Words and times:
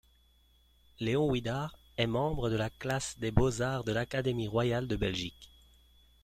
Léon 0.99 1.29
Wuidar 1.29 1.77
est 1.97 2.07
membre 2.07 2.49
de 2.49 2.55
la 2.55 2.71
Classe 2.71 3.19
des 3.19 3.29
Beaux-Arts 3.29 3.83
de 3.83 3.91
l'Académie 3.91 4.47
royale 4.47 4.87
de 4.87 4.95
Belgique. 4.95 5.51